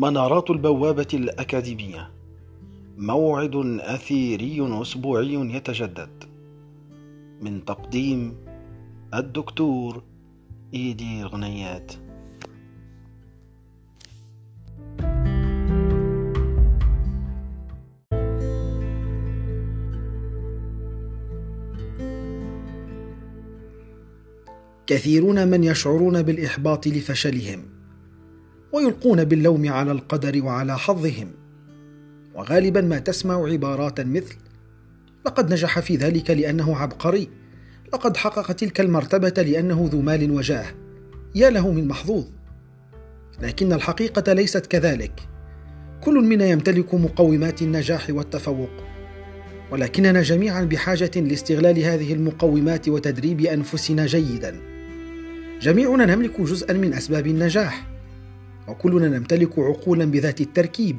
منارات 0.00 0.50
البوابة 0.50 1.06
الأكاديمية. 1.14 2.10
موعد 2.98 3.56
أثيري 3.80 4.82
أسبوعي 4.82 5.34
يتجدد. 5.34 6.24
من 7.42 7.64
تقديم 7.64 8.34
الدكتور 9.14 10.02
إيدي 10.74 11.24
غنيات. 11.24 11.92
كثيرون 24.86 25.48
من 25.48 25.64
يشعرون 25.64 26.22
بالإحباط 26.22 26.86
لفشلهم. 26.86 27.79
ويلقون 28.72 29.24
باللوم 29.24 29.68
على 29.68 29.92
القدر 29.92 30.44
وعلى 30.44 30.78
حظهم. 30.78 31.28
وغالبا 32.34 32.80
ما 32.80 32.98
تسمع 32.98 33.46
عبارات 33.48 34.00
مثل 34.00 34.36
لقد 35.26 35.52
نجح 35.52 35.80
في 35.80 35.96
ذلك 35.96 36.30
لأنه 36.30 36.76
عبقري 36.76 37.28
لقد 37.92 38.16
حقق 38.16 38.52
تلك 38.52 38.80
المرتبة 38.80 39.42
لأنه 39.42 39.88
ذو 39.92 40.00
مال 40.00 40.30
وجاه 40.30 40.66
يا 41.34 41.50
له 41.50 41.70
من 41.70 41.88
محظوظ. 41.88 42.24
لكن 43.42 43.72
الحقيقة 43.72 44.32
ليست 44.32 44.66
كذلك. 44.66 45.12
كل 46.00 46.14
منا 46.14 46.46
يمتلك 46.46 46.94
مقومات 46.94 47.62
النجاح 47.62 48.10
والتفوق. 48.10 48.70
ولكننا 49.70 50.22
جميعا 50.22 50.64
بحاجة 50.64 51.10
لاستغلال 51.16 51.78
هذه 51.78 52.12
المقومات 52.12 52.88
وتدريب 52.88 53.40
أنفسنا 53.40 54.06
جيدا. 54.06 54.56
جميعنا 55.60 56.14
نملك 56.14 56.40
جزءا 56.40 56.72
من 56.72 56.94
أسباب 56.94 57.26
النجاح. 57.26 57.89
وكلنا 58.68 59.08
نمتلك 59.18 59.58
عقولا 59.58 60.04
بذات 60.04 60.40
التركيب 60.40 60.98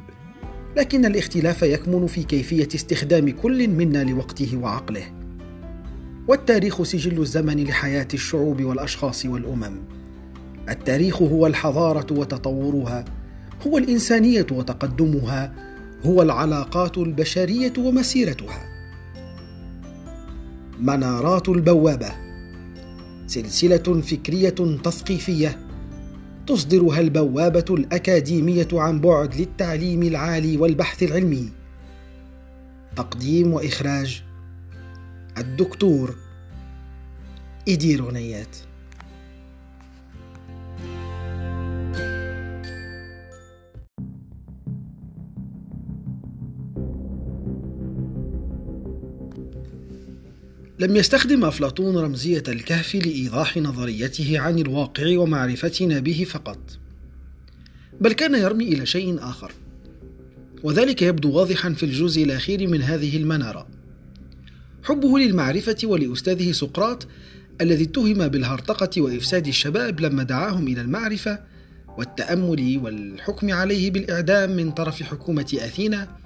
لكن 0.77 1.05
الاختلاف 1.05 1.61
يكمن 1.61 2.07
في 2.07 2.23
كيفية 2.23 2.67
استخدام 2.75 3.29
كل 3.29 3.67
منا 3.67 4.03
لوقته 4.03 4.57
وعقله. 4.57 5.03
والتاريخ 6.27 6.83
سجل 6.83 7.21
الزمن 7.21 7.63
لحياة 7.63 8.07
الشعوب 8.13 8.61
والأشخاص 8.63 9.25
والأمم. 9.25 9.81
التاريخ 10.69 11.21
هو 11.21 11.47
الحضارة 11.47 12.13
وتطورها 12.13 13.05
هو 13.67 13.77
الإنسانية 13.77 14.45
وتقدمها 14.51 15.53
هو 16.05 16.21
العلاقات 16.21 16.97
البشرية 16.97 17.73
ومسيرتها. 17.77 18.69
منارات 20.79 21.49
البوابة. 21.49 22.11
سلسلة 23.27 24.01
فكرية 24.01 24.79
تثقيفيه 24.83 25.70
تصدرها 26.47 26.99
البوابة 26.99 27.65
الأكاديمية 27.69 28.67
عن 28.73 29.01
بعد 29.01 29.35
للتعليم 29.35 30.03
العالي 30.03 30.57
والبحث 30.57 31.03
العلمي. 31.03 31.49
تقديم 32.95 33.53
وإخراج 33.53 34.23
الدكتور 35.37 36.15
إدير 37.67 38.03
غنيات 38.03 38.55
لم 50.81 50.95
يستخدم 50.95 51.45
أفلاطون 51.45 51.97
رمزية 51.97 52.43
الكهف 52.47 52.95
لإيضاح 52.95 53.57
نظريته 53.57 54.39
عن 54.39 54.59
الواقع 54.59 55.19
ومعرفتنا 55.19 55.99
به 55.99 56.25
فقط، 56.29 56.59
بل 58.01 58.13
كان 58.13 58.35
يرمي 58.35 58.67
إلى 58.67 58.85
شيء 58.85 59.19
آخر، 59.19 59.51
وذلك 60.63 61.01
يبدو 61.01 61.31
واضحا 61.31 61.73
في 61.73 61.83
الجزء 61.83 62.23
الأخير 62.23 62.67
من 62.67 62.81
هذه 62.81 63.17
المنارة. 63.17 63.67
حبه 64.83 65.19
للمعرفة 65.19 65.77
ولأستاذه 65.83 66.51
سقراط 66.51 67.07
الذي 67.61 67.83
اتهم 67.83 68.27
بالهرطقة 68.27 69.01
وإفساد 69.01 69.47
الشباب 69.47 69.99
لما 69.99 70.23
دعاهم 70.23 70.67
إلى 70.67 70.81
المعرفة 70.81 71.39
والتأمل 71.97 72.79
والحكم 72.83 73.51
عليه 73.51 73.91
بالإعدام 73.91 74.51
من 74.55 74.71
طرف 74.71 75.03
حكومة 75.03 75.57
أثينا 75.59 76.20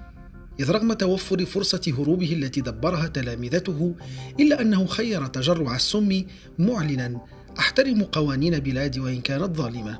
إذ 0.60 0.70
رغم 0.70 0.92
توفر 0.92 1.44
فرصة 1.44 1.94
هروبه 1.98 2.32
التي 2.32 2.60
دبرها 2.60 3.06
تلامذته 3.06 3.94
إلا 4.40 4.60
أنه 4.60 4.86
خير 4.86 5.26
تجرع 5.26 5.76
السم 5.76 6.24
معلنا. 6.58 7.20
أحترم 7.58 8.02
قوانين 8.02 8.58
بلادي 8.58 9.00
وإن 9.00 9.20
كانت 9.20 9.56
ظالمة. 9.56 9.98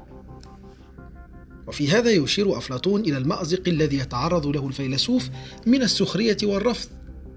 وفي 1.67 1.91
هذا 1.91 2.11
يشير 2.11 2.59
أفلاطون 2.59 3.01
إلى 3.01 3.19
المأزق 3.19 3.63
الذي 3.69 3.99
يتعرض 3.99 4.47
له 4.47 4.67
الفيلسوف 4.67 5.29
من 5.67 5.83
السخرية 5.83 6.37
والرفض 6.43 6.89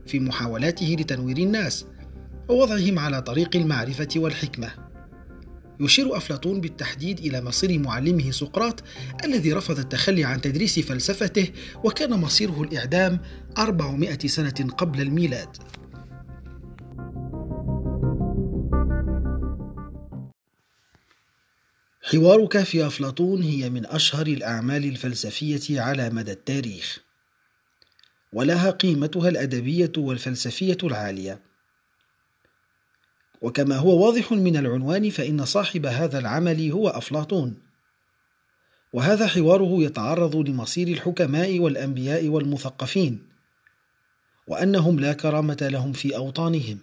في 0.05 0.19
محاولاته 0.19 0.95
لتنوير 0.99 1.37
الناس 1.37 1.85
ووضعهم 2.49 2.99
على 2.99 3.21
طريق 3.21 3.55
المعرفة 3.55 4.07
والحكمة. 4.15 4.88
يشير 5.79 6.17
أفلاطون 6.17 6.61
بالتحديد 6.61 7.19
إلى 7.19 7.41
مصير 7.41 7.79
معلمه 7.79 8.31
سقراط 8.31 8.83
الذي 9.25 9.53
رفض 9.53 9.79
التخلي 9.79 10.23
عن 10.23 10.41
تدريس 10.41 10.79
فلسفته 10.79 11.47
وكان 11.83 12.09
مصيره 12.09 12.61
الإعدام 12.61 13.19
400 13.57 14.17
سنة 14.17 14.69
قبل 14.77 15.01
الميلاد. 15.01 15.57
حوار 22.01 22.45
كافي 22.45 22.87
أفلاطون 22.87 23.41
هي 23.41 23.69
من 23.69 23.85
أشهر 23.85 24.27
الأعمال 24.27 24.85
الفلسفية 24.85 25.81
على 25.81 26.09
مدى 26.09 26.31
التاريخ 26.31 26.99
ولها 28.33 28.71
قيمتها 28.71 29.29
الأدبية 29.29 29.91
والفلسفية 29.97 30.77
العالية. 30.83 31.48
وكما 33.41 33.75
هو 33.75 34.05
واضح 34.05 34.31
من 34.31 34.57
العنوان 34.57 35.09
فإن 35.09 35.45
صاحب 35.45 35.85
هذا 35.85 36.19
العمل 36.19 36.71
هو 36.71 36.89
أفلاطون. 36.89 37.55
وهذا 38.93 39.27
حواره 39.27 39.83
يتعرض 39.83 40.35
لمصير 40.35 40.87
الحكماء 40.87 41.59
والأنبياء 41.59 42.27
والمثقفين 42.27 43.19
وأنهم 44.47 44.99
لا 44.99 45.13
كرامة 45.13 45.57
لهم 45.71 45.93
في 45.93 46.15
أوطانهم. 46.15 46.77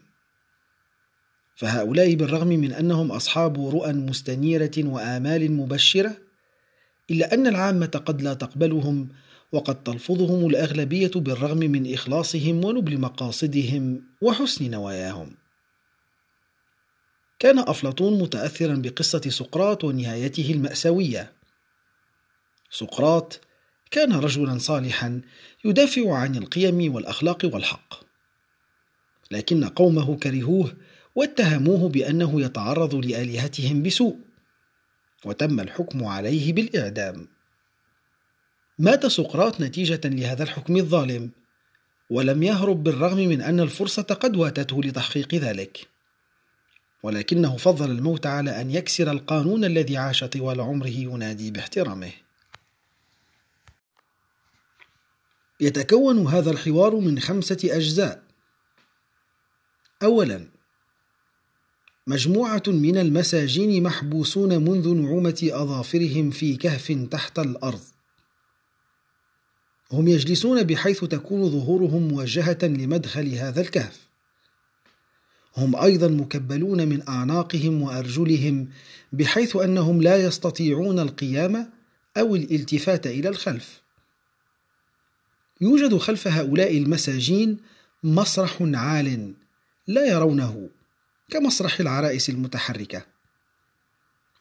فهؤلاء 1.56 2.14
بالرغم 2.14 2.48
من 2.48 2.72
أنهم 2.72 3.12
أصحاب 3.12 3.68
رؤى 3.68 3.92
مستنيرة 3.92 4.70
وآمال 4.78 5.52
مبشرة 5.52 6.16
إلا 7.10 7.34
أن 7.34 7.46
العامة 7.46 8.02
قد 8.06 8.22
لا 8.22 8.34
تقبلهم 8.34 9.08
وقد 9.52 9.82
تلفظهم 9.82 10.46
الأغلبية 10.46 11.10
بالرغم 11.16 11.58
من 11.58 11.94
إخلاصهم 11.94 12.64
ونبل 12.64 13.00
مقاصدهم 13.00 14.02
وحسن 14.22 14.70
نواياهم. 14.70 15.30
كان 17.38 17.58
أفلاطون 17.58 18.22
متأثرا 18.22 18.74
بقصة 18.74 19.20
سقراط 19.20 19.84
ونهايته 19.84 20.52
المأساوية. 20.52 21.32
سقراط 22.70 23.40
كان 23.90 24.12
رجلا 24.12 24.58
صالحا 24.58 25.20
يدافع 25.64 26.14
عن 26.14 26.36
القيم 26.36 26.94
والأخلاق 26.94 27.50
والحق. 27.52 27.94
لكن 29.30 29.64
قومه 29.64 30.16
كرهوه 30.16 30.76
واتهموه 31.14 31.88
بأنه 31.88 32.40
يتعرض 32.40 32.94
لآلهتهم 32.94 33.82
بسوء، 33.82 34.16
وتم 35.24 35.60
الحكم 35.60 36.04
عليه 36.04 36.52
بالإعدام. 36.52 37.28
مات 38.78 39.06
سقراط 39.06 39.60
نتيجة 39.60 40.00
لهذا 40.04 40.42
الحكم 40.42 40.76
الظالم، 40.76 41.30
ولم 42.10 42.42
يهرب 42.42 42.82
بالرغم 42.82 43.18
من 43.18 43.42
أن 43.42 43.60
الفرصة 43.60 44.02
قد 44.02 44.36
واتته 44.36 44.82
لتحقيق 44.82 45.34
ذلك. 45.34 45.95
ولكنه 47.02 47.56
فضل 47.56 47.90
الموت 47.90 48.26
على 48.26 48.60
أن 48.60 48.70
يكسر 48.70 49.10
القانون 49.10 49.64
الذي 49.64 49.96
عاش 49.96 50.24
طوال 50.24 50.60
عمره 50.60 50.88
ينادي 50.88 51.50
باحترامه. 51.50 52.12
يتكون 55.60 56.26
هذا 56.26 56.50
الحوار 56.50 56.96
من 56.96 57.20
خمسة 57.20 57.58
أجزاء. 57.64 58.22
أولاً: 60.02 60.48
مجموعة 62.06 62.62
من 62.66 62.98
المساجين 62.98 63.82
محبوسون 63.82 64.64
منذ 64.64 64.94
نعومة 64.94 65.48
أظافرهم 65.52 66.30
في 66.30 66.56
كهف 66.56 66.92
تحت 67.10 67.38
الأرض. 67.38 67.82
هم 69.92 70.08
يجلسون 70.08 70.62
بحيث 70.62 71.04
تكون 71.04 71.50
ظهورهم 71.50 72.08
موجهة 72.08 72.58
لمدخل 72.62 73.34
هذا 73.34 73.60
الكهف. 73.60 74.05
هم 75.56 75.76
أيضا 75.76 76.08
مكبلون 76.08 76.88
من 76.88 77.08
أعناقهم 77.08 77.82
وأرجلهم 77.82 78.68
بحيث 79.12 79.56
أنهم 79.56 80.02
لا 80.02 80.16
يستطيعون 80.16 80.98
القيام 80.98 81.70
أو 82.16 82.36
الالتفات 82.36 83.06
إلى 83.06 83.28
الخلف. 83.28 83.82
يوجد 85.60 85.96
خلف 85.96 86.28
هؤلاء 86.28 86.78
المساجين 86.78 87.58
مسرح 88.02 88.56
عال 88.60 89.34
لا 89.86 90.06
يرونه 90.06 90.70
كمسرح 91.30 91.80
العرائس 91.80 92.30
المتحركة. 92.30 93.06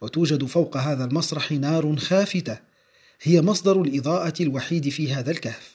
وتوجد 0.00 0.44
فوق 0.44 0.76
هذا 0.76 1.04
المسرح 1.04 1.52
نار 1.52 1.96
خافتة 1.96 2.58
هي 3.22 3.42
مصدر 3.42 3.82
الإضاءة 3.82 4.42
الوحيد 4.42 4.88
في 4.88 5.12
هذا 5.14 5.30
الكهف. 5.30 5.74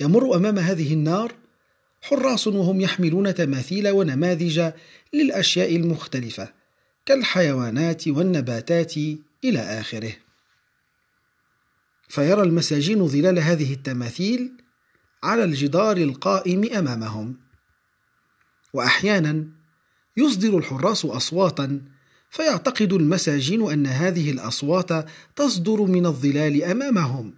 يمر 0.00 0.36
أمام 0.36 0.58
هذه 0.58 0.94
النار 0.94 1.34
حراس 2.08 2.46
وهم 2.46 2.80
يحملون 2.80 3.34
تماثيل 3.34 3.88
ونماذج 3.88 4.72
للأشياء 5.12 5.76
المختلفة 5.76 6.52
كالحيوانات 7.06 8.08
والنباتات 8.08 8.96
إلى 9.44 9.58
آخره. 9.58 10.12
فيرى 12.08 12.42
المساجين 12.42 13.06
ظلال 13.06 13.38
هذه 13.38 13.72
التماثيل 13.72 14.52
على 15.22 15.44
الجدار 15.44 15.96
القائم 15.96 16.64
أمامهم. 16.64 17.36
وأحيانا 18.72 19.46
يصدر 20.16 20.58
الحراس 20.58 21.04
أصواتا 21.04 21.80
فيعتقد 22.30 22.92
المساجين 22.92 23.70
أن 23.70 23.86
هذه 23.86 24.30
الأصوات 24.30 25.06
تصدر 25.36 25.82
من 25.82 26.06
الظلال 26.06 26.64
أمامهم. 26.64 27.34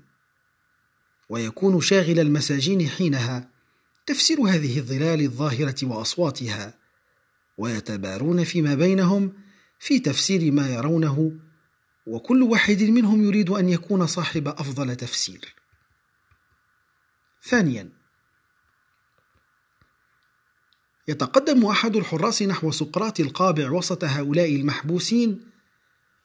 ويكون 1.29 1.81
شاغل 1.81 2.21
المساجين 2.21 2.89
حينها. 2.89 3.58
تفسير 4.09 4.41
هذه 4.41 4.79
الظلال 4.79 5.21
الظاهرة 5.21 5.77
وأصواتها 5.83 6.75
ويتبارون 7.59 8.45
فيما 8.45 8.75
بينهم 8.75 9.33
في 9.79 9.99
تفسير 9.99 10.53
ما 10.53 10.69
يرونه 10.75 11.33
وكل 12.07 12.43
واحد 12.43 12.83
منهم 12.83 13.25
يريد 13.25 13.51
أن 13.51 13.69
يكون 13.69 14.07
صاحب 14.07 14.49
أفضل 14.49 14.97
تفسير. 14.97 15.55
ثانيا 17.43 17.89
يتقدم 21.09 21.67
أحد 21.67 21.97
الحراس 21.97 22.43
نحو 22.43 22.71
سقراط 22.71 23.21
القابع 23.21 23.71
وسط 23.71 24.05
هؤلاء 24.05 24.57
المحبوسين 24.57 25.51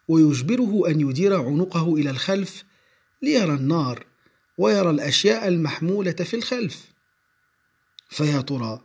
ويجبره 0.07 0.89
أن 0.89 0.99
يدير 0.99 1.41
عنقه 1.41 1.95
إلى 1.95 2.09
الخلف 2.09 2.63
ليرى 3.21 3.53
النار 3.53 4.05
ويرى 4.57 4.89
الأشياء 4.89 5.47
المحمولة 5.47 6.11
في 6.11 6.35
الخلف. 6.35 6.92
فيا 8.09 8.41
ترى 8.41 8.81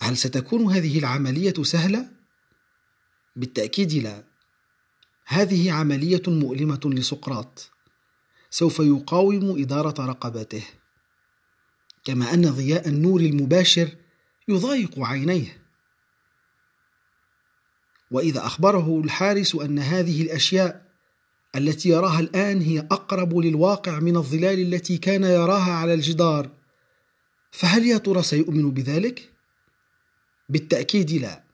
هل 0.00 0.16
ستكون 0.16 0.72
هذه 0.72 0.98
العملية 0.98 1.54
سهلة؟ 1.62 2.08
بالتأكيد 3.36 3.92
لا. 3.92 4.24
هذه 5.26 5.72
عملية 5.72 6.22
مؤلمة 6.26 6.80
لسقراط. 6.84 7.70
سوف 8.50 8.78
يقاوم 8.78 9.62
إدارة 9.62 10.06
رقبته. 10.06 10.62
كما 12.04 12.34
أن 12.34 12.50
ضياء 12.50 12.88
النور 12.88 13.20
المباشر 13.20 13.88
يضايق 14.48 15.00
عينيه. 15.00 15.62
واذا 18.10 18.46
أخبره 18.46 19.00
الحارس 19.04 19.54
أن 19.54 19.78
هذه 19.78 20.22
الأشياء 20.22 20.88
التي 21.56 21.88
يراها 21.88 22.20
الآن 22.20 22.62
هي 22.62 22.78
أقرب 22.78 23.38
للواقع 23.38 23.98
من 23.98 24.16
الظلال 24.16 24.74
التي 24.74 24.98
كان 24.98 25.24
يراها 25.24 25.72
على 25.72 25.94
الجدار 25.94 26.57
فهل 27.50 27.86
يا 27.86 27.98
ترى 27.98 28.22
سيؤمن 28.22 28.70
بذلك؟ 28.70 29.32
بالتأكيد 30.48 31.12
لا. 31.12 31.44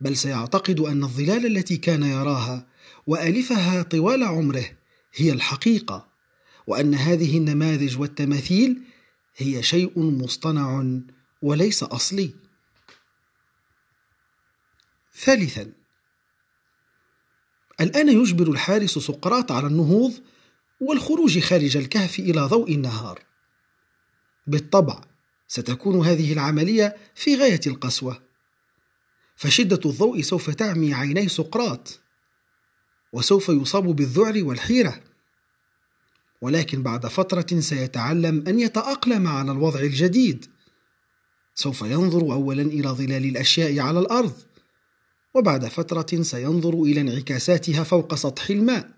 بل 0.00 0.16
سيعتقد 0.16 0.80
أن 0.80 1.04
الظلال 1.04 1.46
التي 1.46 1.76
كان 1.76 2.02
يراها 2.02 2.66
وألفها 3.06 3.82
طوال 3.82 4.24
عمره 4.24 4.64
هي 5.14 5.32
الحقيقة 5.32 6.08
وأن 6.66 6.94
هذه 6.94 7.38
النماذج 7.38 7.98
والتماثيل 7.98 8.82
هي 9.36 9.62
شيء 9.62 10.00
مصطنع 10.00 10.84
وليس 11.42 11.82
أصلي. 11.82 12.30
ثالثا 15.14 15.72
الآن 17.80 18.08
يجبر 18.08 18.50
الحارس 18.50 18.98
سقراط 18.98 19.52
على 19.52 19.66
النهوض 19.66 20.12
والخروج 20.80 21.38
خارج 21.38 21.76
الكهف 21.76 22.18
إلى 22.18 22.40
ضوء 22.40 22.74
النهار. 22.74 23.27
بالطبع 24.48 25.00
ستكون 25.48 26.06
هذه 26.06 26.32
العملية 26.32 26.96
في 27.14 27.36
غاية 27.36 27.60
القسوة. 27.66 28.22
فشدة 29.36 29.80
الضوء 29.90 30.20
سوف 30.20 30.50
تعمي 30.50 30.94
عيني 30.94 31.28
سقراط 31.28 32.00
وسوف 33.12 33.48
يصاب 33.48 33.84
بالذعر 33.84 34.44
والحيرة. 34.44 35.00
ولكن 36.40 36.82
بعد 36.82 37.06
فترة 37.06 37.60
سيتعلم 37.60 38.44
أن 38.48 38.60
يتأقلم 38.60 39.26
على 39.26 39.52
الوضع 39.52 39.80
الجديد. 39.80 40.46
سوف 41.54 41.82
ينظر 41.82 42.20
اولا 42.20 42.62
إلى 42.62 42.88
ظلال 42.88 43.24
الأشياء 43.24 43.78
على 43.78 43.98
الأرض 43.98 44.32
وبعد 45.34 45.64
فترة 45.64 46.22
سينظر 46.22 46.82
إلى 46.82 47.00
انعكاساتها 47.00 47.84
فوق 47.84 48.14
سطح 48.14 48.50
الماء. 48.50 48.90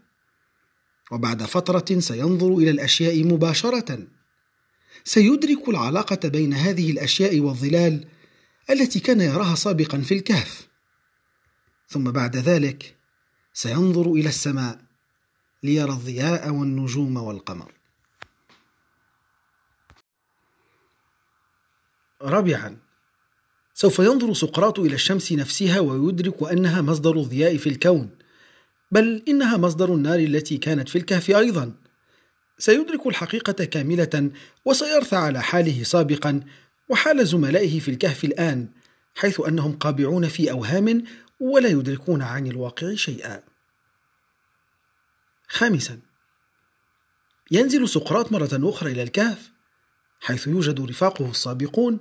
وبعد 1.12 1.42
فترة 1.42 2.00
سينظر 2.00 2.48
إلى 2.48 2.70
الأشياء 2.70 3.24
مباشرة. 3.24 3.98
سيدرك 5.04 5.68
العلاقة 5.68 6.28
بين 6.28 6.54
هذه 6.54 6.90
الأشياء 6.90 7.40
والظلال 7.40 8.04
التي 8.70 9.00
كان 9.00 9.20
يراها 9.20 9.54
سابقا 9.54 9.98
في 9.98 10.14
الكهف. 10.14 10.68
ثم 11.88 12.10
بعد 12.10 12.36
ذلك 12.36 12.96
سينظر 13.52 14.12
إلى 14.12 14.28
السماء 14.28 14.80
ليرى 15.62 15.92
الضياء 15.92 16.50
والنجوم 16.50 17.16
والقمر. 17.16 17.72
رابعا 22.22 22.76
سوف 23.74 23.98
ينظر 23.98 24.34
سقراط 24.34 24.78
إلى 24.78 24.94
الشمس 24.94 25.32
نفسها 25.32 25.80
ويدرك 25.80 26.42
أنها 26.52 26.80
مصدر 26.82 27.20
الضياء 27.20 27.56
في 27.56 27.68
الكون 27.68 28.10
بل 28.90 29.22
إنها 29.28 29.56
مصدر 29.56 29.94
النار 29.94 30.18
التي 30.18 30.56
كانت 30.58 30.88
في 30.88 30.98
الكهف 30.98 31.30
أيضا. 31.30 31.74
سيدرك 32.60 33.06
الحقيقة 33.06 33.64
كاملة 33.64 34.30
وسيرثى 34.64 35.16
على 35.16 35.42
حاله 35.42 35.82
سابقا 35.82 36.40
وحال 36.88 37.26
زملائه 37.26 37.80
في 37.80 37.90
الكهف 37.90 38.24
الآن 38.24 38.68
حيث 39.14 39.40
أنهم 39.40 39.72
قابعون 39.72 40.28
في 40.28 40.50
أوهام 40.50 41.04
ولا 41.40 41.68
يدركون 41.68 42.22
عن 42.22 42.46
الواقع 42.46 42.94
شيئا. 42.94 43.42
خامسا 45.48 45.98
ينزل 47.50 47.88
سقراط 47.88 48.32
مرة 48.32 48.50
أخرى 48.52 48.92
إلى 48.92 49.02
الكهف 49.02 49.50
حيث 50.20 50.46
يوجد 50.46 50.80
رفاقه 50.80 51.30
السابقون. 51.30 51.98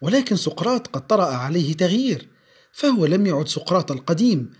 ولكن 0.00 0.36
سقراط 0.36 0.86
قد 0.86 1.06
طرأ 1.06 1.34
عليه 1.34 1.76
تغيير 1.76 2.28
فهو 2.72 3.06
لم 3.06 3.26
يعد 3.26 3.48
سقراط 3.48 3.92
القديم 3.92 4.52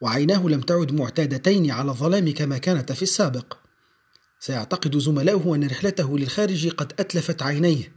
وعيناه 0.00 0.46
لم 0.46 0.60
تعد 0.60 0.92
معتادتين 0.92 1.70
على 1.70 1.90
الظلام 1.90 2.34
كما 2.34 2.58
كانت 2.58 2.92
في 2.92 3.02
السابق. 3.02 3.61
سيعتقد 4.42 4.98
زملاؤه 4.98 5.54
أن 5.56 5.66
رحلته 5.66 6.18
للخارج 6.18 6.68
قد 6.68 6.92
أتلفت 6.98 7.42
عينيه. 7.42 7.92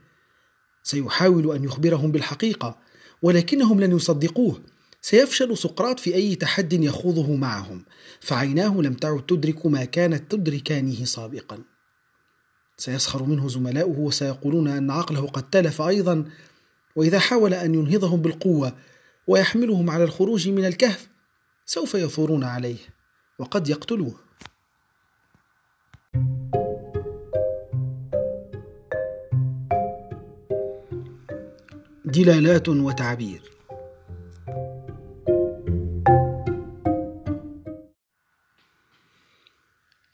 سيحاول 0.83 1.55
أن 1.55 1.63
يخبرهم 1.63 2.11
بالحقيقة 2.11 2.79
ولكنهم 3.21 3.79
لن 3.79 3.95
يصدقوه. 3.95 4.61
سيفشل 5.01 5.57
سقراط 5.57 5.99
في 5.99 6.15
أي 6.15 6.35
تحد 6.35 6.73
يخوضه 6.73 7.35
معهم 7.35 7.85
فعيناه 8.19 8.81
لم 8.81 8.93
تعد 8.93 9.25
تدرك 9.25 9.65
ما 9.65 9.85
كانت 9.85 10.31
تدركانه 10.31 11.05
سابقا. 11.05 11.63
سيسخر 12.77 13.23
منه 13.23 13.47
زملاؤه 13.47 13.99
وسيقولون 13.99 14.67
أن 14.67 14.91
عقله 14.91 15.27
قد 15.27 15.49
تلف 15.49 15.81
أيضا 15.81 16.25
وإذا 16.95 17.19
حاول 17.19 17.53
أن 17.53 17.75
ينهضهم 17.75 18.21
بالقوة 18.21 18.75
ويحملهم 19.27 19.89
على 19.89 20.03
الخروج 20.03 20.49
من 20.49 20.65
الكهف 20.65 21.07
سوف 21.65 21.95
يثورون 21.95 22.43
عليه 22.43 22.77
وقد 23.39 23.69
يقتلوه. 23.69 24.24
دلالات 32.15 32.69
وتعبير 32.69 33.41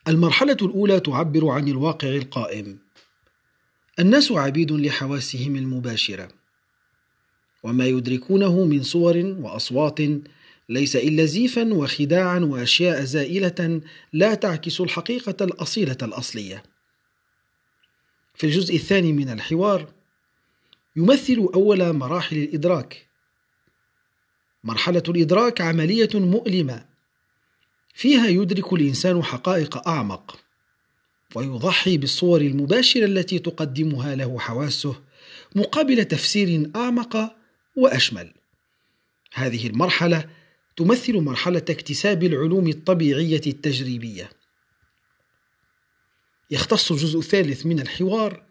المرحلة 0.08 0.58
الأولى 0.62 1.00
تعبر 1.00 1.50
عن 1.50 1.67
الواقع 1.67 2.08
القائم. 2.08 2.79
الناس 4.00 4.31
عبيد 4.31 4.72
لحواسهم 4.72 5.55
المباشرة، 5.55 6.27
وما 7.63 7.86
يدركونه 7.86 8.65
من 8.65 8.84
صور 8.84 9.17
وأصوات 9.17 10.00
ليس 10.70 10.96
إلا 10.96 11.25
زيفا 11.25 11.74
وخداعا 11.74 12.39
وأشياء 12.39 13.03
زائلة 13.03 13.81
لا 14.13 14.34
تعكس 14.34 14.81
الحقيقة 14.81 15.46
الأصيلة 15.46 15.98
الأصلية. 16.01 16.63
في 18.36 18.48
الجزء 18.48 18.75
الثاني 18.75 19.13
من 19.13 19.29
الحوار 19.29 20.00
يمثل 20.95 21.50
أول 21.53 21.93
مراحل 21.93 22.38
الإدراك. 22.38 23.07
مرحلة 24.63 25.03
الإدراك 25.10 25.62
عملية 25.62 26.10
مؤلمة. 26.13 26.86
فيها 27.93 28.27
يدرك 28.27 28.74
الإنسان 28.74 29.24
حقائق 29.24 29.88
أعمق 29.88 30.39
ويضحي 31.36 31.98
بالصور 31.98 32.41
المباشرة 32.41 33.05
التي 33.05 33.39
تقدمها 33.39 34.15
له 34.15 34.39
حواسه 34.39 34.95
مقابل 35.55 36.05
تفسير 36.05 36.71
أعمق 36.75 37.36
وأشمل. 37.75 38.33
هذه 39.33 39.67
المرحلة 39.67 40.29
تمثل 40.77 41.17
مرحلة 41.17 41.65
اكتساب 41.69 42.24
العلوم 42.24 42.67
الطبيعية 42.67 43.41
التجريبية. 43.48 44.29
يختص 46.51 46.91
الجزء 46.91 47.19
الثالث 47.19 47.65
من 47.65 47.79
الحوار 47.79 48.43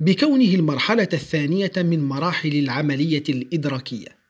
بكونه 0.00 0.54
المرحلة 0.54 1.08
الثانية 1.12 1.72
من 1.76 2.08
مراحل 2.08 2.54
العملية 2.54 3.22
الإدراكية. 3.28 4.20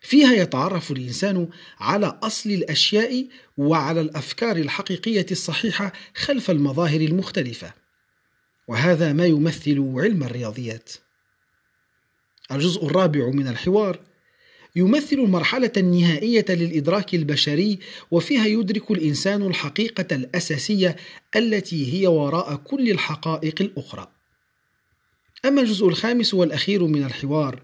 فيها 0.00 0.32
يتعرف 0.32 0.90
الإنسان 0.90 1.48
على 1.78 2.18
أصل 2.22 2.50
الأشياء 2.50 3.26
وعلى 3.56 4.00
الأفكار 4.00 4.56
الحقيقية 4.56 5.26
الصحيحة 5.30 5.92
خلف 6.14 6.50
المظاهر 6.50 7.00
المختلفة. 7.00 7.72
وهذا 8.68 9.12
ما 9.12 9.26
يمثل 9.26 9.92
علم 9.96 10.22
الرياضيات. 10.22 10.92
الجزء 12.52 12.86
الرابع 12.86 13.30
من 13.30 13.48
الحوار 13.48 14.00
يمثل 14.76 15.16
المرحلة 15.16 15.72
النهائية 15.76 16.44
للإدراك 16.48 17.14
البشري 17.14 17.78
وفيها 18.10 18.46
يدرك 18.46 18.90
الإنسان 18.90 19.42
الحقيقة 19.42 20.16
الأساسية 20.16 20.96
التي 21.36 21.92
هي 21.94 22.06
وراء 22.06 22.56
كل 22.56 22.90
الحقائق 22.90 23.62
الأخرى. 23.62 24.17
أما 25.44 25.60
الجزء 25.60 25.88
الخامس 25.88 26.34
والأخير 26.34 26.86
من 26.86 27.04
الحوار 27.04 27.62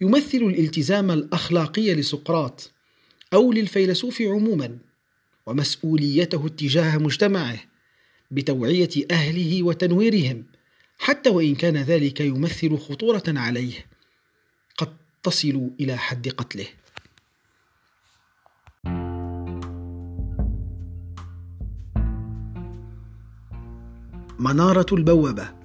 يمثل 0.00 0.38
الالتزام 0.38 1.10
الأخلاقي 1.10 1.94
لسقراط 1.94 2.72
أو 3.32 3.52
للفيلسوف 3.52 4.22
عموما 4.22 4.78
ومسؤوليته 5.46 6.46
اتجاه 6.46 6.98
مجتمعه 6.98 7.60
بتوعية 8.30 8.90
أهله 9.10 9.62
وتنويرهم 9.62 10.44
حتى 10.98 11.30
وإن 11.30 11.54
كان 11.54 11.76
ذلك 11.76 12.20
يمثل 12.20 12.78
خطورة 12.78 13.22
عليه. 13.28 13.86
قد 14.76 14.96
تصل 15.22 15.70
إلى 15.80 15.96
حد 15.96 16.28
قتله. 16.28 16.66
منارة 24.38 24.86
البوابة. 24.92 25.59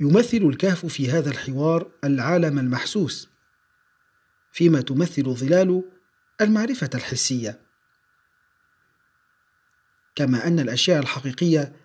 يمثل 0.00 0.36
الكهف 0.36 0.86
في 0.86 1.10
هذا 1.10 1.30
الحوار 1.30 1.90
العالم 2.04 2.58
المحسوس 2.58 3.28
فيما 4.52 4.80
تمثل 4.80 5.34
ظلال 5.34 5.82
المعرفة 6.40 6.90
الحسية. 6.94 7.60
كما 10.14 10.46
أن 10.46 10.60
الأشياء 10.60 10.98
الحقيقية 10.98 11.76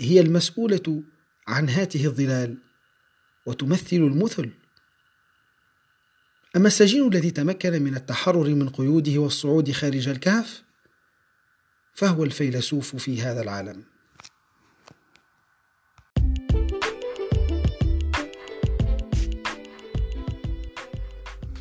هي 0.00 0.20
المسؤولة 0.20 1.02
عن 1.48 1.68
هاته 1.68 2.06
الظلال 2.06 2.58
وتمثل 3.46 3.96
المثل. 3.96 4.50
أما 6.56 6.66
السجين 6.66 7.08
الذي 7.08 7.30
تمكن 7.30 7.82
من 7.82 7.96
التحرر 7.96 8.48
من 8.48 8.68
قيوده 8.68 9.18
والصعود 9.18 9.72
خارج 9.72 10.08
الكهف 10.08 10.62
فهو 11.94 12.24
الفيلسوف 12.24 12.96
في 12.96 13.22
هذا 13.22 13.42
العالم. 13.42 13.97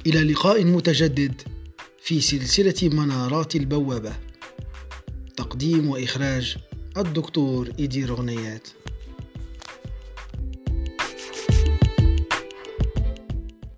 إلى 0.08 0.24
لقاء 0.24 0.64
متجدد 0.64 1.42
في 2.02 2.22
سلسلة 2.22 2.90
منارات 2.90 3.56
البوابة. 3.56 4.14
تقديم 5.38 5.90
وإخراج 5.90 6.58
الدكتور 6.98 7.70
إيدي 7.80 8.06
رغنيات 8.06 8.68